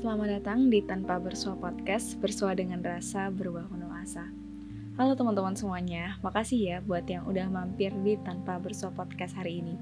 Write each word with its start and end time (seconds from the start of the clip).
Selamat 0.00 0.40
datang 0.40 0.72
di 0.72 0.80
Tanpa 0.80 1.20
Bersua 1.20 1.60
Podcast, 1.60 2.16
bersua 2.24 2.56
dengan 2.56 2.80
rasa 2.80 3.28
berubah 3.28 3.68
penuh 3.68 3.92
asa. 3.92 4.32
Halo 4.96 5.12
teman-teman 5.12 5.52
semuanya, 5.52 6.16
makasih 6.24 6.56
ya 6.56 6.76
buat 6.80 7.04
yang 7.04 7.28
udah 7.28 7.44
mampir 7.52 7.92
di 8.00 8.16
Tanpa 8.24 8.56
Bersua 8.56 8.88
Podcast 8.96 9.36
hari 9.36 9.60
ini. 9.60 9.76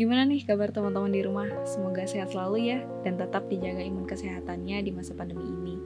Gimana 0.00 0.24
nih 0.24 0.48
kabar 0.48 0.72
teman-teman 0.72 1.12
di 1.12 1.20
rumah? 1.20 1.52
Semoga 1.68 2.08
sehat 2.08 2.32
selalu 2.32 2.64
ya, 2.64 2.80
dan 3.04 3.20
tetap 3.20 3.44
dijaga 3.52 3.84
imun 3.84 4.08
kesehatannya 4.08 4.88
di 4.88 4.90
masa 4.96 5.12
pandemi 5.12 5.44
ini, 5.44 5.76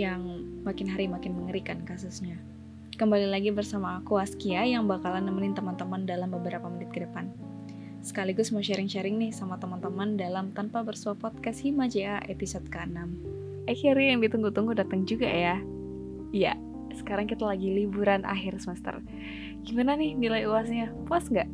yang 0.00 0.24
makin 0.64 0.88
hari 0.88 1.04
makin 1.04 1.36
mengerikan 1.36 1.84
kasusnya. 1.84 2.40
Kembali 2.96 3.28
lagi 3.28 3.52
bersama 3.52 4.00
aku 4.00 4.16
Askia 4.16 4.64
yang 4.64 4.88
bakalan 4.88 5.28
nemenin 5.28 5.52
teman-teman 5.52 6.08
dalam 6.08 6.32
beberapa 6.32 6.72
menit 6.72 6.88
ke 6.88 7.04
depan. 7.04 7.28
Sekaligus 8.04 8.52
mau 8.52 8.60
sharing-sharing 8.60 9.16
nih 9.16 9.32
sama 9.32 9.56
teman-teman 9.56 10.20
dalam 10.20 10.52
Tanpa 10.52 10.84
Bersua 10.84 11.16
Podcast 11.16 11.64
Himaja 11.64 12.20
episode 12.28 12.68
ke-6. 12.68 13.00
Akhirnya 13.64 14.12
yang 14.12 14.20
ditunggu-tunggu 14.20 14.76
datang 14.76 15.08
juga 15.08 15.24
ya. 15.24 15.56
Iya, 16.28 16.52
sekarang 16.92 17.24
kita 17.24 17.48
lagi 17.48 17.64
liburan 17.72 18.28
akhir 18.28 18.60
semester. 18.60 19.00
Gimana 19.64 19.96
nih 19.96 20.20
nilai 20.20 20.44
UASnya? 20.44 20.92
Puas 21.08 21.32
nggak? 21.32 21.48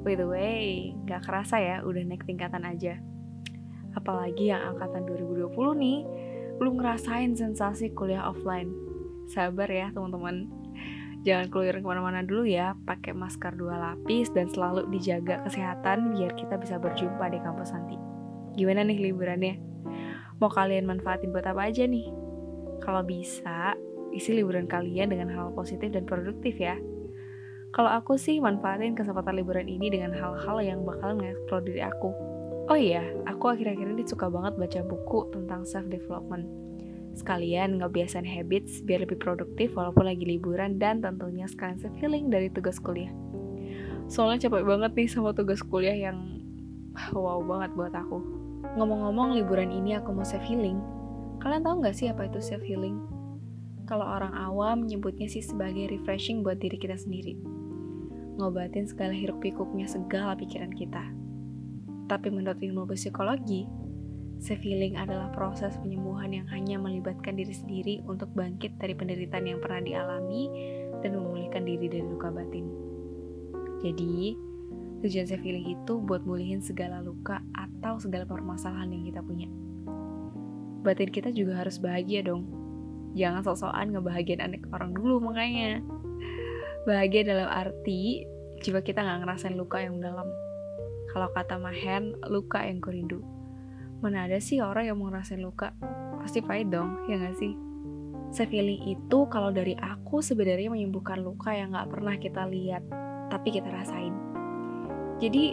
By 0.00 0.16
the 0.16 0.24
way, 0.24 0.96
nggak 1.04 1.20
kerasa 1.20 1.60
ya 1.60 1.84
udah 1.84 2.00
naik 2.00 2.24
tingkatan 2.24 2.64
aja. 2.64 2.96
Apalagi 3.92 4.56
yang 4.56 4.72
angkatan 4.72 5.04
2020 5.04 5.52
nih, 5.84 5.98
belum 6.56 6.80
ngerasain 6.80 7.36
sensasi 7.36 7.92
kuliah 7.92 8.24
offline. 8.24 8.72
Sabar 9.28 9.68
ya 9.68 9.92
teman-teman, 9.92 10.48
Jangan 11.20 11.52
keluar 11.52 11.76
ke 11.76 11.84
mana-mana 11.84 12.24
dulu 12.24 12.48
ya, 12.48 12.72
pakai 12.88 13.12
masker 13.12 13.52
dua 13.52 13.76
lapis 13.76 14.32
dan 14.32 14.48
selalu 14.48 14.88
dijaga 14.88 15.44
kesehatan 15.44 16.16
biar 16.16 16.32
kita 16.32 16.56
bisa 16.56 16.80
berjumpa 16.80 17.28
di 17.28 17.38
kampus 17.44 17.76
nanti. 17.76 18.00
Gimana 18.56 18.88
nih 18.88 19.12
liburannya? 19.12 19.60
Mau 20.40 20.48
kalian 20.48 20.88
manfaatin 20.88 21.28
buat 21.28 21.44
apa 21.44 21.68
aja 21.68 21.84
nih? 21.84 22.08
Kalau 22.80 23.04
bisa, 23.04 23.76
isi 24.16 24.32
liburan 24.32 24.64
kalian 24.64 25.12
dengan 25.12 25.28
hal 25.28 25.52
positif 25.52 25.92
dan 25.92 26.08
produktif 26.08 26.56
ya. 26.56 26.80
Kalau 27.76 27.92
aku 27.92 28.16
sih 28.16 28.40
manfaatin 28.40 28.96
kesempatan 28.96 29.36
liburan 29.36 29.68
ini 29.68 29.92
dengan 29.92 30.16
hal-hal 30.16 30.58
yang 30.64 30.88
bakalan 30.88 31.20
nge-explore 31.20 31.68
diri 31.68 31.84
aku. 31.84 32.10
Oh 32.72 32.78
iya, 32.80 33.04
aku 33.28 33.52
akhir-akhir 33.52 33.92
ini 33.92 34.08
suka 34.08 34.32
banget 34.32 34.56
baca 34.56 34.80
buku 34.88 35.28
tentang 35.36 35.68
self-development 35.68 36.69
Sekalian 37.20 37.76
ngebiasain 37.84 38.24
habits 38.24 38.80
biar 38.80 39.04
lebih 39.04 39.20
produktif 39.20 39.76
walaupun 39.76 40.08
lagi 40.08 40.24
liburan 40.24 40.80
dan 40.80 41.04
tentunya 41.04 41.44
sekalian 41.44 41.76
self 41.76 41.92
healing 42.00 42.32
dari 42.32 42.48
tugas 42.48 42.80
kuliah. 42.80 43.12
Soalnya 44.08 44.48
capek 44.48 44.64
banget 44.64 44.96
nih 44.96 45.08
sama 45.12 45.36
tugas 45.36 45.60
kuliah 45.60 45.92
yang 45.92 46.40
wow 47.12 47.44
banget 47.44 47.76
buat 47.76 47.92
aku. 47.92 48.24
Ngomong-ngomong 48.80 49.36
liburan 49.36 49.68
ini 49.68 50.00
aku 50.00 50.16
mau 50.16 50.24
self 50.24 50.40
healing. 50.48 50.80
Kalian 51.44 51.60
tahu 51.60 51.84
nggak 51.84 51.92
sih 51.92 52.08
apa 52.08 52.24
itu 52.24 52.40
self 52.40 52.64
healing? 52.64 52.96
Kalau 53.84 54.08
orang 54.08 54.32
awam 54.32 54.88
nyebutnya 54.88 55.28
sih 55.28 55.44
sebagai 55.44 55.92
refreshing 55.92 56.40
buat 56.40 56.56
diri 56.56 56.80
kita 56.80 56.96
sendiri. 56.96 57.36
Ngobatin 58.40 58.88
segala 58.88 59.12
hiruk 59.12 59.44
pikuknya 59.44 59.84
segala 59.84 60.32
pikiran 60.40 60.72
kita. 60.72 61.04
Tapi 62.08 62.32
menurut 62.32 62.56
ilmu 62.56 62.88
psikologi, 62.96 63.68
Self-healing 64.40 64.96
adalah 64.96 65.28
proses 65.36 65.76
penyembuhan 65.84 66.32
yang 66.32 66.48
hanya 66.48 66.80
melibatkan 66.80 67.36
diri 67.36 67.52
sendiri 67.52 67.94
untuk 68.08 68.32
bangkit 68.32 68.72
dari 68.80 68.96
penderitaan 68.96 69.44
yang 69.44 69.60
pernah 69.60 69.84
dialami 69.84 70.48
dan 71.04 71.12
memulihkan 71.12 71.68
diri 71.68 71.92
dari 71.92 72.00
luka 72.00 72.32
batin. 72.32 72.64
Jadi, 73.84 74.32
tujuan 75.04 75.28
self-healing 75.28 75.76
itu 75.76 76.00
buat 76.00 76.24
mulihin 76.24 76.64
segala 76.64 77.04
luka 77.04 77.44
atau 77.52 78.00
segala 78.00 78.24
permasalahan 78.24 78.88
yang 78.88 79.04
kita 79.12 79.20
punya. 79.20 79.48
Batin 80.88 81.12
kita 81.12 81.28
juga 81.36 81.60
harus 81.60 81.76
bahagia 81.76 82.24
dong. 82.24 82.48
Jangan 83.12 83.44
sok-sokan 83.44 83.92
ngebahagiain 83.92 84.40
anak 84.40 84.64
orang 84.72 84.96
dulu 84.96 85.20
makanya. 85.20 85.84
Bahagia 86.88 87.28
dalam 87.28 87.48
arti, 87.52 88.24
jiwa 88.64 88.80
kita 88.80 89.04
nggak 89.04 89.20
ngerasain 89.20 89.52
luka 89.52 89.84
yang 89.84 90.00
dalam. 90.00 90.24
Kalau 91.12 91.28
kata 91.36 91.60
Mahen, 91.60 92.16
luka 92.24 92.64
yang 92.64 92.80
kurindu. 92.80 93.20
Mana 94.00 94.24
ada 94.24 94.40
sih 94.40 94.64
orang 94.64 94.88
yang 94.88 94.96
mau 94.96 95.12
ngerasain 95.12 95.40
luka? 95.40 95.76
Pasti 96.20 96.40
pahit 96.40 96.72
dong, 96.72 97.04
ya 97.08 97.20
gak 97.20 97.36
sih? 97.36 97.52
Self 98.32 98.48
feeling 98.48 98.80
itu 98.88 99.18
kalau 99.28 99.52
dari 99.52 99.76
aku 99.76 100.24
sebenarnya 100.24 100.72
menyembuhkan 100.72 101.20
luka 101.20 101.52
yang 101.52 101.76
gak 101.76 101.92
pernah 101.92 102.16
kita 102.16 102.48
lihat, 102.48 102.80
tapi 103.28 103.52
kita 103.52 103.68
rasain. 103.68 104.16
Jadi 105.20 105.52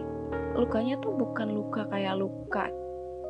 lukanya 0.56 0.96
tuh 1.04 1.12
bukan 1.20 1.52
luka 1.52 1.86
kayak 1.92 2.16
luka 2.16 2.72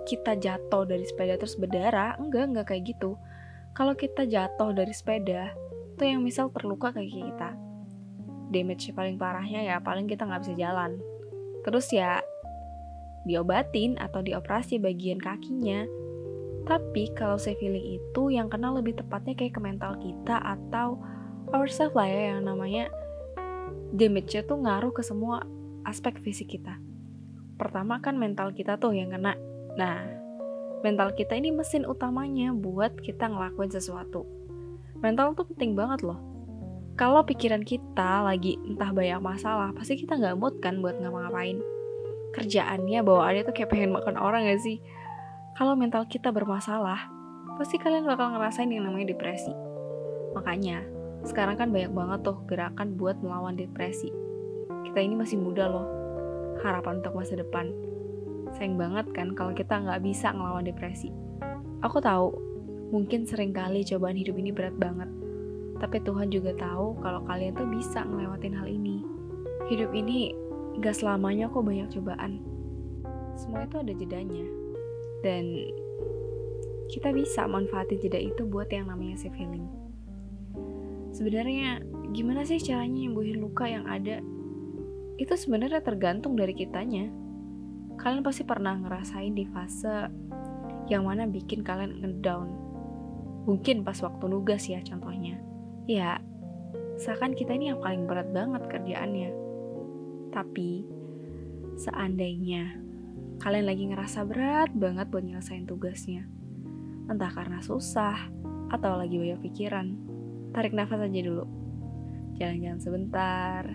kita 0.08 0.40
jatuh 0.40 0.88
dari 0.88 1.04
sepeda 1.04 1.36
terus 1.36 1.60
berdarah, 1.60 2.16
enggak, 2.16 2.48
enggak 2.48 2.66
kayak 2.72 2.96
gitu. 2.96 3.20
Kalau 3.76 3.94
kita 3.94 4.24
jatuh 4.24 4.72
dari 4.72 4.96
sepeda, 4.96 5.52
tuh 6.00 6.08
yang 6.08 6.24
misal 6.24 6.48
terluka 6.54 6.96
kayak 6.96 7.12
kita. 7.12 7.52
Damage 8.48 8.96
paling 8.96 9.20
parahnya 9.20 9.68
ya 9.68 9.76
paling 9.84 10.08
kita 10.08 10.24
nggak 10.24 10.48
bisa 10.48 10.56
jalan. 10.56 10.96
Terus 11.68 11.92
ya 11.92 12.24
diobatin 13.28 14.00
atau 14.00 14.24
dioperasi 14.24 14.80
bagian 14.80 15.20
kakinya. 15.22 15.84
Tapi 16.68 17.12
kalau 17.16 17.40
self 17.40 17.60
healing 17.60 18.00
itu 18.00 18.24
yang 18.32 18.52
kena 18.52 18.72
lebih 18.72 18.96
tepatnya 18.96 19.36
kayak 19.36 19.56
ke 19.56 19.62
mental 19.64 19.96
kita 20.00 20.40
atau 20.40 21.00
ourself 21.56 21.96
lah 21.96 22.08
ya 22.08 22.36
yang 22.36 22.44
namanya 22.44 22.92
damage-nya 23.96 24.44
tuh 24.44 24.60
ngaruh 24.60 24.92
ke 24.92 25.04
semua 25.04 25.44
aspek 25.88 26.20
fisik 26.20 26.60
kita. 26.60 26.76
Pertama 27.56 28.04
kan 28.04 28.20
mental 28.20 28.52
kita 28.52 28.76
tuh 28.76 28.92
yang 28.92 29.16
kena. 29.16 29.40
Nah, 29.80 30.04
mental 30.84 31.16
kita 31.16 31.40
ini 31.40 31.56
mesin 31.56 31.88
utamanya 31.88 32.52
buat 32.52 33.00
kita 33.00 33.32
ngelakuin 33.32 33.72
sesuatu. 33.72 34.28
Mental 35.00 35.32
tuh 35.40 35.48
penting 35.48 35.78
banget 35.78 36.04
loh. 36.04 36.20
Kalau 36.98 37.22
pikiran 37.24 37.62
kita 37.62 38.26
lagi 38.26 38.58
entah 38.66 38.90
banyak 38.90 39.22
masalah, 39.22 39.70
pasti 39.72 40.02
kita 40.02 40.18
nggak 40.18 40.36
mood 40.36 40.58
kan 40.60 40.82
buat 40.82 40.98
ngapa-ngapain 40.98 41.77
kerjaannya 42.36 43.00
bawaannya 43.04 43.44
tuh 43.48 43.56
kayak 43.56 43.72
pengen 43.72 43.96
makan 43.96 44.20
orang 44.20 44.48
gak 44.48 44.64
sih? 44.64 44.82
Kalau 45.58 45.74
mental 45.74 46.06
kita 46.06 46.30
bermasalah 46.30 47.10
pasti 47.58 47.82
kalian 47.82 48.06
bakal 48.06 48.30
ngerasain 48.36 48.70
yang 48.70 48.86
namanya 48.86 49.18
depresi. 49.18 49.50
Makanya 50.38 50.86
sekarang 51.26 51.58
kan 51.58 51.74
banyak 51.74 51.90
banget 51.90 52.20
tuh 52.22 52.38
gerakan 52.46 52.94
buat 52.94 53.18
melawan 53.20 53.58
depresi. 53.58 54.14
Kita 54.86 55.02
ini 55.02 55.18
masih 55.18 55.42
muda 55.42 55.66
loh 55.66 55.88
harapan 56.62 57.02
untuk 57.02 57.18
masa 57.18 57.34
depan. 57.34 57.74
Sayang 58.54 58.78
banget 58.78 59.10
kan 59.12 59.34
kalau 59.34 59.52
kita 59.58 59.82
nggak 59.82 60.06
bisa 60.06 60.30
ngelawan 60.32 60.64
depresi. 60.64 61.10
Aku 61.82 61.98
tahu 61.98 62.34
mungkin 62.94 63.28
sering 63.28 63.52
kali 63.52 63.84
cobaan 63.84 64.16
hidup 64.16 64.38
ini 64.38 64.54
berat 64.54 64.78
banget. 64.78 65.10
Tapi 65.78 66.02
Tuhan 66.02 66.30
juga 66.34 66.54
tahu 66.58 66.98
kalau 67.02 67.22
kalian 67.26 67.54
tuh 67.54 67.70
bisa 67.70 68.02
ngelewatin 68.06 68.56
hal 68.56 68.66
ini. 68.70 69.06
Hidup 69.70 69.92
ini 69.94 70.34
Gak 70.78 70.94
selamanya 70.94 71.50
kok 71.50 71.66
banyak 71.66 71.90
cobaan. 71.90 72.38
Semua 73.34 73.66
itu 73.66 73.82
ada 73.82 73.94
jedanya. 73.94 74.46
Dan 75.26 75.74
kita 76.94 77.10
bisa 77.12 77.50
manfaatin 77.50 77.98
jeda 77.98 78.22
itu 78.22 78.46
buat 78.46 78.70
yang 78.70 78.94
namanya 78.94 79.18
self 79.18 79.34
healing. 79.34 79.66
Sebenarnya 81.18 81.82
gimana 82.14 82.46
sih 82.46 82.62
caranya 82.62 83.10
nyembuhin 83.10 83.42
luka 83.42 83.66
yang 83.66 83.90
ada? 83.90 84.22
Itu 85.18 85.34
sebenarnya 85.34 85.82
tergantung 85.82 86.38
dari 86.38 86.54
kitanya. 86.54 87.10
Kalian 87.98 88.22
pasti 88.22 88.46
pernah 88.46 88.78
ngerasain 88.78 89.34
di 89.34 89.50
fase 89.50 90.14
yang 90.94 91.10
mana 91.10 91.26
bikin 91.26 91.66
kalian 91.66 92.06
ngedown. 92.06 92.48
Mungkin 93.50 93.82
pas 93.82 93.98
waktu 94.06 94.30
nugas 94.30 94.70
ya 94.70 94.78
contohnya. 94.86 95.42
Ya, 95.90 96.22
seakan 97.02 97.34
kita 97.34 97.58
ini 97.58 97.74
yang 97.74 97.82
paling 97.82 98.06
berat 98.06 98.30
banget 98.30 98.70
kerjaannya 98.70 99.47
tapi, 100.38 100.86
seandainya 101.82 102.78
kalian 103.42 103.66
lagi 103.66 103.90
ngerasa 103.90 104.22
berat 104.30 104.70
banget 104.78 105.10
buat 105.10 105.26
nyelesain 105.26 105.66
tugasnya, 105.66 106.30
entah 107.10 107.34
karena 107.34 107.58
susah 107.66 108.30
atau 108.70 109.02
lagi 109.02 109.18
banyak 109.18 109.42
pikiran, 109.50 109.98
tarik 110.54 110.78
nafas 110.78 111.10
aja 111.10 111.22
dulu. 111.26 111.46
Jalan-jalan 112.38 112.78
sebentar, 112.78 113.66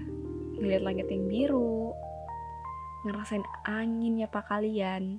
ngeliat 0.54 0.86
langit 0.86 1.10
yang 1.10 1.26
biru, 1.26 1.90
ngerasain 3.02 3.42
angin 3.66 4.22
nyapa 4.22 4.46
kalian. 4.46 5.18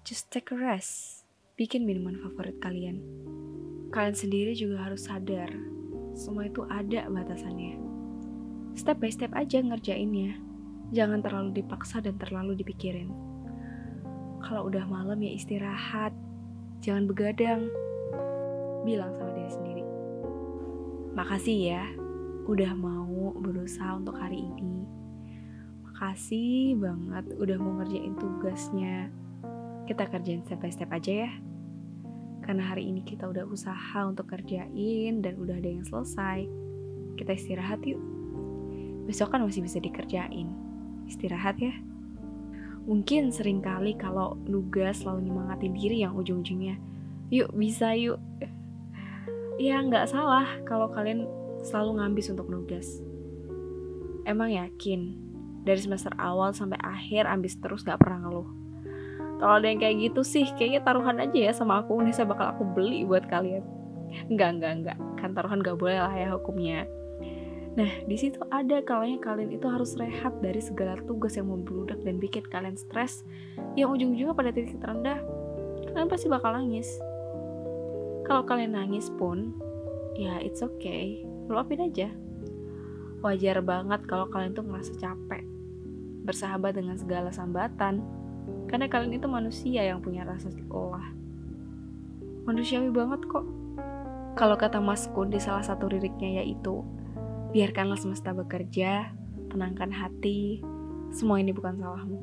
Just 0.00 0.32
take 0.32 0.48
a 0.48 0.56
rest. 0.56 1.28
Bikin 1.60 1.84
minuman 1.84 2.16
favorit 2.24 2.56
kalian. 2.64 3.04
Kalian 3.92 4.16
sendiri 4.16 4.56
juga 4.56 4.88
harus 4.88 5.04
sadar, 5.04 5.52
semua 6.16 6.48
itu 6.48 6.64
ada 6.72 7.04
batasannya. 7.12 7.76
Step 8.72 8.96
by 8.96 9.12
step 9.12 9.36
aja 9.36 9.60
ngerjainnya 9.60 10.49
Jangan 10.90 11.22
terlalu 11.22 11.62
dipaksa 11.62 12.02
dan 12.02 12.18
terlalu 12.18 12.58
dipikirin. 12.58 13.14
Kalau 14.42 14.66
udah 14.66 14.82
malam 14.90 15.22
ya 15.22 15.30
istirahat. 15.30 16.10
Jangan 16.82 17.06
begadang. 17.06 17.70
Bilang 18.82 19.14
sama 19.14 19.30
diri 19.36 19.50
sendiri. 19.54 19.84
Makasih 21.14 21.58
ya, 21.62 21.84
udah 22.50 22.74
mau 22.74 23.30
berusaha 23.38 23.94
untuk 23.94 24.18
hari 24.18 24.42
ini. 24.42 24.82
Makasih 25.86 26.74
banget 26.80 27.38
udah 27.38 27.56
mau 27.60 27.78
ngerjain 27.78 28.16
tugasnya. 28.18 29.14
Kita 29.86 30.10
kerjain 30.10 30.42
step 30.42 30.58
by 30.58 30.72
step 30.74 30.90
aja 30.90 31.28
ya. 31.28 31.32
Karena 32.42 32.66
hari 32.66 32.90
ini 32.90 33.06
kita 33.06 33.30
udah 33.30 33.46
usaha 33.46 34.00
untuk 34.08 34.26
kerjain 34.26 35.22
dan 35.22 35.38
udah 35.38 35.54
ada 35.54 35.70
yang 35.70 35.86
selesai. 35.86 36.50
Kita 37.14 37.30
istirahat 37.36 37.84
yuk. 37.86 38.00
Besok 39.06 39.36
kan 39.36 39.46
masih 39.46 39.62
bisa 39.62 39.78
dikerjain. 39.78 40.69
Istirahat 41.10 41.58
ya. 41.58 41.74
Mungkin 42.86 43.34
sering 43.34 43.58
kali 43.58 43.98
kalau 43.98 44.38
nugas 44.46 45.02
selalu 45.02 45.26
nyemangatin 45.26 45.74
diri 45.74 46.06
yang 46.06 46.14
ujung-ujungnya, 46.14 46.78
yuk 47.28 47.50
bisa 47.52 47.92
yuk. 47.98 48.22
Ya 49.60 49.82
nggak 49.82 50.08
salah 50.08 50.46
kalau 50.64 50.88
kalian 50.88 51.28
selalu 51.60 52.00
ngambis 52.00 52.32
untuk 52.32 52.48
nugas. 52.48 53.02
Emang 54.24 54.54
yakin 54.54 55.30
dari 55.64 55.80
semester 55.80 56.12
awal 56.16 56.56
sampai 56.56 56.80
akhir 56.80 57.28
ambis 57.28 57.56
terus 57.60 57.84
gak 57.84 58.00
pernah 58.00 58.28
ngeluh. 58.28 58.48
Kalau 59.40 59.56
ada 59.56 59.66
yang 59.72 59.80
kayak 59.80 59.96
gitu 60.12 60.20
sih, 60.20 60.44
kayaknya 60.56 60.84
taruhan 60.84 61.16
aja 61.16 61.36
ya 61.36 61.52
sama 61.56 61.80
aku. 61.80 62.00
Ini 62.04 62.12
saya 62.12 62.28
bakal 62.28 62.52
aku 62.52 62.62
beli 62.76 63.08
buat 63.08 63.24
kalian. 63.24 63.64
Enggak, 64.28 64.60
enggak, 64.60 64.72
enggak. 64.76 64.96
Kan 65.16 65.32
taruhan 65.32 65.64
gak 65.64 65.80
boleh 65.80 65.96
lah 65.96 66.12
ya 66.12 66.28
hukumnya. 66.36 66.84
Nah, 67.78 67.90
di 68.02 68.16
situ 68.18 68.42
ada 68.50 68.82
kalanya 68.82 69.22
kalian 69.22 69.54
itu 69.54 69.70
harus 69.70 69.94
rehat 69.94 70.34
dari 70.42 70.58
segala 70.58 70.98
tugas 71.06 71.38
yang 71.38 71.46
membludak 71.46 72.02
dan 72.02 72.18
bikin 72.18 72.42
kalian 72.50 72.74
stres, 72.74 73.22
yang 73.78 73.94
ujung-ujungnya 73.94 74.34
pada 74.34 74.50
titik 74.50 74.82
terendah, 74.82 75.22
kalian 75.94 76.10
pasti 76.10 76.26
bakal 76.26 76.50
nangis. 76.58 76.98
Kalau 78.26 78.42
kalian 78.42 78.74
nangis 78.74 79.06
pun, 79.14 79.54
ya 80.18 80.42
it's 80.42 80.66
okay, 80.66 81.22
luapin 81.46 81.86
aja. 81.86 82.10
Wajar 83.22 83.62
banget 83.62 84.02
kalau 84.10 84.26
kalian 84.26 84.50
tuh 84.50 84.66
ngerasa 84.66 84.98
capek, 84.98 85.46
bersahabat 86.26 86.74
dengan 86.74 86.98
segala 86.98 87.30
sambatan, 87.30 88.02
karena 88.66 88.90
kalian 88.90 89.14
itu 89.14 89.30
manusia 89.30 89.86
yang 89.86 90.02
punya 90.02 90.26
rasa 90.26 90.50
sekolah. 90.50 91.06
Manusiawi 92.50 92.90
banget 92.90 93.22
kok. 93.30 93.46
Kalau 94.34 94.56
kata 94.58 94.78
Mas 94.78 95.06
Kun 95.10 95.30
di 95.30 95.38
salah 95.42 95.62
satu 95.62 95.90
liriknya 95.90 96.42
yaitu, 96.42 96.82
biarkanlah 97.50 97.98
semesta 97.98 98.30
bekerja, 98.32 99.10
tenangkan 99.50 99.90
hati, 99.90 100.62
semua 101.10 101.42
ini 101.42 101.50
bukan 101.50 101.78
salahmu. 101.78 102.18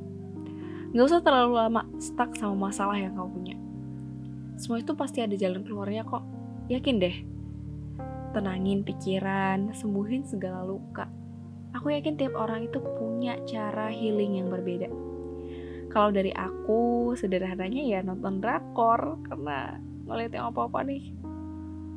Gak 0.96 1.06
usah 1.08 1.22
terlalu 1.22 1.60
lama 1.60 1.84
stuck 2.00 2.34
sama 2.40 2.72
masalah 2.72 2.96
yang 2.96 3.14
kau 3.14 3.28
punya. 3.28 3.60
Semua 4.56 4.82
itu 4.82 4.96
pasti 4.98 5.22
ada 5.22 5.36
jalan 5.36 5.68
keluarnya 5.68 6.08
kok. 6.08 6.24
Yakin 6.72 6.96
deh. 6.98 7.18
Tenangin 8.32 8.82
pikiran, 8.88 9.76
sembuhin 9.76 10.26
segala 10.26 10.64
luka. 10.64 11.06
Aku 11.76 11.92
yakin 11.92 12.16
tiap 12.16 12.34
orang 12.40 12.66
itu 12.66 12.80
punya 12.80 13.38
cara 13.46 13.92
healing 13.92 14.40
yang 14.40 14.50
berbeda 14.50 14.90
kalau 15.88 16.12
dari 16.12 16.30
aku 16.36 17.14
sederhananya 17.16 17.82
ya 17.82 18.00
nonton 18.04 18.44
drakor 18.44 19.18
karena 19.26 19.80
ngeliat 20.06 20.32
yang 20.36 20.54
apa-apa 20.54 20.86
nih 20.86 21.10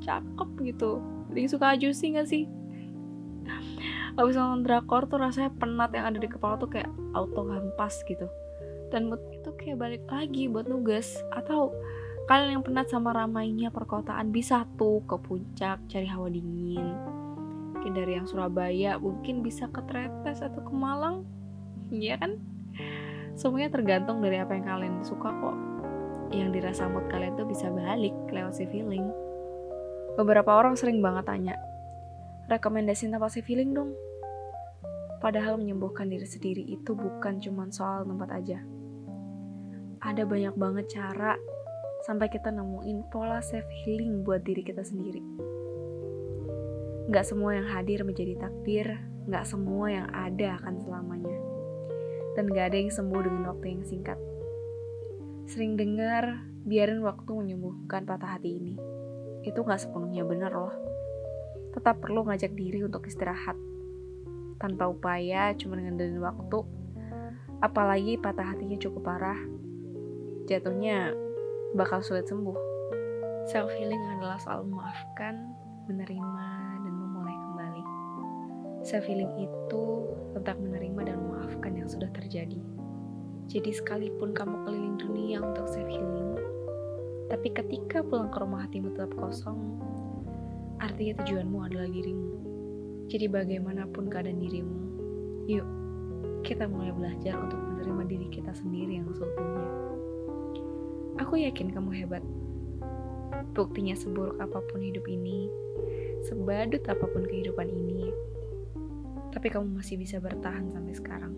cakep 0.01 0.51
gitu 0.73 1.05
jadi 1.35 1.47
suka 1.51 1.77
juicy 1.77 2.17
gak 2.17 2.25
sih 2.25 2.49
Abis 4.19 4.35
nonton 4.35 4.67
drakor 4.67 5.07
tuh 5.07 5.23
rasanya 5.23 5.55
penat 5.55 5.95
yang 5.95 6.11
ada 6.11 6.19
di 6.19 6.27
kepala 6.27 6.59
tuh 6.59 6.71
kayak 6.71 6.91
auto 7.15 7.47
hampas 7.47 8.03
gitu. 8.07 8.27
Dan 8.91 9.07
mood 9.07 9.23
itu 9.31 9.55
kayak 9.55 9.79
balik 9.79 10.05
lagi 10.11 10.51
buat 10.51 10.67
nugas. 10.67 11.23
Atau 11.31 11.71
kalian 12.27 12.59
yang 12.59 12.65
penat 12.67 12.91
sama 12.91 13.15
ramainya 13.15 13.71
perkotaan 13.71 14.35
bisa 14.35 14.67
tuh 14.75 15.03
ke 15.07 15.15
puncak 15.19 15.79
cari 15.87 16.09
hawa 16.11 16.27
dingin. 16.27 16.95
Mungkin 17.75 17.93
dari 17.95 18.19
yang 18.19 18.27
Surabaya 18.27 18.99
mungkin 18.99 19.47
bisa 19.47 19.71
ke 19.71 19.81
Tretes 19.87 20.43
atau 20.43 20.61
ke 20.63 20.73
Malang. 20.75 21.23
Iya 21.91 22.23
kan? 22.23 22.39
Semuanya 23.35 23.75
tergantung 23.75 24.23
dari 24.23 24.39
apa 24.39 24.55
yang 24.55 24.63
kalian 24.63 24.95
suka 25.03 25.27
kok. 25.27 25.59
Yang 26.31 26.63
dirasa 26.63 26.87
mood 26.87 27.11
kalian 27.11 27.35
tuh 27.35 27.51
bisa 27.51 27.67
balik 27.67 28.15
lewat 28.31 28.55
si 28.55 28.63
feeling. 28.71 29.11
Beberapa 30.15 30.55
orang 30.55 30.79
sering 30.79 31.03
banget 31.03 31.27
tanya 31.27 31.59
rekomendasi 32.51 33.07
tempat 33.07 33.31
si 33.31 33.41
feeling 33.47 33.71
dong 33.71 33.95
padahal 35.23 35.57
menyembuhkan 35.57 36.11
diri 36.11 36.27
sendiri 36.27 36.67
itu 36.67 36.93
bukan 36.99 37.39
cuma 37.39 37.71
soal 37.71 38.03
tempat 38.03 38.35
aja 38.35 38.59
ada 40.01 40.25
banyak 40.25 40.57
banget 40.57 40.97
cara 40.97 41.37
sampai 42.05 42.33
kita 42.33 42.49
nemuin 42.49 43.13
pola 43.13 43.45
self 43.45 43.69
healing 43.85 44.25
buat 44.25 44.41
diri 44.41 44.65
kita 44.65 44.81
sendiri. 44.81 45.21
Gak 47.13 47.27
semua 47.29 47.59
yang 47.59 47.69
hadir 47.69 48.01
menjadi 48.07 48.41
takdir, 48.41 48.97
gak 49.29 49.45
semua 49.45 49.93
yang 49.93 50.09
ada 50.15 50.57
akan 50.63 50.81
selamanya 50.81 51.39
dan 52.39 52.47
gak 52.49 52.73
ada 52.73 52.77
yang 52.81 52.93
sembuh 52.93 53.21
dengan 53.21 53.43
waktu 53.53 53.67
yang 53.77 53.83
singkat. 53.85 54.19
Sering 55.51 55.75
dengar, 55.75 56.47
biarin 56.65 57.03
waktu 57.03 57.29
menyembuhkan 57.35 58.07
patah 58.07 58.39
hati 58.39 58.57
ini. 58.57 58.75
Itu 59.43 59.67
gak 59.67 59.83
sepenuhnya 59.83 60.23
benar 60.23 60.55
loh. 60.55 60.75
Tetap 61.71 62.03
perlu 62.03 62.27
ngajak 62.27 62.53
diri 62.55 62.83
untuk 62.83 63.07
istirahat. 63.07 63.55
Tanpa 64.61 64.91
upaya, 64.91 65.55
cuma 65.57 65.79
ngandelin 65.79 66.21
waktu. 66.21 66.61
Apalagi 67.61 68.17
patah 68.17 68.57
hatinya 68.57 68.77
cukup 68.81 69.03
parah. 69.05 69.41
Jatuhnya 70.49 71.15
bakal 71.77 72.03
sulit 72.03 72.27
sembuh. 72.27 72.59
Self 73.49 73.71
healing 73.79 74.03
adalah 74.19 74.37
soal 74.43 74.67
memaafkan, 74.67 75.55
menerima, 75.89 76.49
dan 76.85 76.95
memulai 76.95 77.37
kembali. 77.37 77.85
Self 78.85 79.07
healing 79.09 79.33
itu 79.41 79.85
tentang 80.37 80.61
menerima 80.61 81.01
dan 81.09 81.17
memaafkan 81.21 81.73
yang 81.77 81.89
sudah 81.89 82.09
terjadi. 82.13 82.61
Jadi 83.51 83.71
sekalipun 83.75 84.31
kamu 84.31 84.63
keliling 84.63 84.97
dunia 85.01 85.43
untuk 85.43 85.67
self 85.67 85.89
healing, 85.91 86.39
tapi 87.31 87.55
ketika 87.55 88.03
pulang 88.03 88.27
ke 88.31 88.39
rumah 88.43 88.67
hatimu 88.67 88.91
tetap 88.95 89.15
kosong, 89.15 89.79
artinya 90.81 91.21
tujuanmu 91.23 91.59
adalah 91.61 91.87
dirimu. 91.87 92.31
Jadi 93.13 93.27
bagaimanapun 93.29 94.09
keadaan 94.09 94.41
dirimu, 94.41 94.81
yuk 95.47 95.67
kita 96.41 96.65
mulai 96.65 96.91
belajar 96.91 97.37
untuk 97.37 97.61
menerima 97.61 98.03
diri 98.09 98.27
kita 98.33 98.53
sendiri 98.57 98.99
yang 99.05 99.11
seutuhnya. 99.13 99.69
Aku 101.21 101.37
yakin 101.37 101.69
kamu 101.69 101.93
hebat. 102.01 102.25
Buktinya 103.53 103.93
seburuk 103.93 104.41
apa 104.41 104.63
pun 104.73 104.81
hidup 104.81 105.05
ini, 105.05 105.53
sebadut 106.25 106.81
apa 106.89 107.05
pun 107.05 107.27
kehidupan 107.29 107.69
ini, 107.69 108.09
tapi 109.35 109.51
kamu 109.51 109.81
masih 109.81 109.99
bisa 110.01 110.17
bertahan 110.23 110.71
sampai 110.71 110.95
sekarang. 110.97 111.35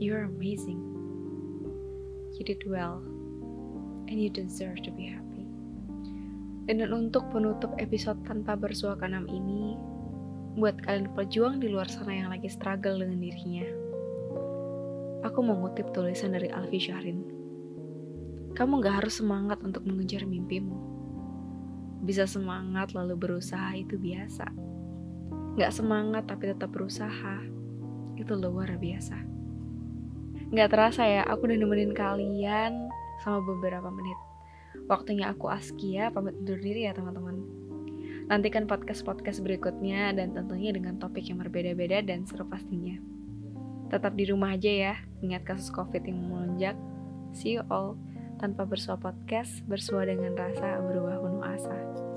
You're 0.00 0.28
amazing. 0.28 0.80
You 2.36 2.44
did 2.44 2.64
well, 2.68 3.00
and 4.08 4.16
you 4.16 4.28
deserve 4.28 4.80
to 4.84 4.90
be 4.92 5.08
happy. 5.08 5.39
Dan 6.70 6.86
untuk 6.94 7.26
penutup 7.34 7.74
episode 7.82 8.22
tanpa 8.22 8.54
bersuah 8.54 8.94
kanam 8.94 9.26
ini, 9.26 9.74
buat 10.54 10.78
kalian 10.86 11.10
pejuang 11.18 11.58
di 11.58 11.66
luar 11.66 11.90
sana 11.90 12.14
yang 12.14 12.30
lagi 12.30 12.46
struggle 12.46 13.02
dengan 13.02 13.18
dirinya, 13.18 13.66
aku 15.26 15.38
mau 15.42 15.58
ngutip 15.58 15.90
tulisan 15.90 16.38
dari 16.38 16.46
Alfi 16.46 16.78
Syahrin. 16.78 17.26
Kamu 18.54 18.78
gak 18.78 19.02
harus 19.02 19.18
semangat 19.18 19.58
untuk 19.66 19.82
mengejar 19.82 20.22
mimpimu. 20.22 20.78
Bisa 22.06 22.30
semangat 22.30 22.94
lalu 22.94 23.18
berusaha 23.18 23.74
itu 23.74 23.98
biasa 23.98 24.70
Gak 25.58 25.74
semangat 25.74 26.30
tapi 26.30 26.54
tetap 26.54 26.70
berusaha, 26.70 27.42
itu 28.14 28.32
luar 28.38 28.78
biasa. 28.78 29.18
Gak 30.54 30.70
terasa 30.70 31.02
ya, 31.02 31.26
aku 31.26 31.50
udah 31.50 31.58
nemenin 31.58 31.90
kalian 31.90 32.86
sama 33.26 33.42
beberapa 33.42 33.90
menit. 33.90 34.29
Waktunya 34.90 35.30
aku 35.30 35.46
Askia, 35.46 36.10
pamit 36.10 36.34
undur 36.42 36.58
diri 36.58 36.82
ya 36.82 36.90
teman-teman. 36.90 37.38
Nantikan 38.26 38.66
podcast-podcast 38.66 39.38
berikutnya 39.38 40.10
dan 40.18 40.34
tentunya 40.34 40.74
dengan 40.74 40.98
topik 40.98 41.30
yang 41.30 41.38
berbeda-beda 41.38 42.02
dan 42.02 42.26
seru 42.26 42.42
pastinya. 42.42 42.98
Tetap 43.86 44.18
di 44.18 44.26
rumah 44.26 44.58
aja 44.58 44.66
ya, 44.66 44.94
ingat 45.22 45.46
kasus 45.46 45.70
covid 45.70 46.02
yang 46.02 46.26
melonjak. 46.26 46.74
See 47.30 47.54
you 47.54 47.62
all. 47.70 47.94
Tanpa 48.42 48.66
bersuah 48.66 48.98
podcast, 48.98 49.62
bersuah 49.70 50.10
dengan 50.10 50.34
rasa 50.34 50.82
berubah 50.82 51.22
penuh 51.22 51.44
asa. 51.46 52.09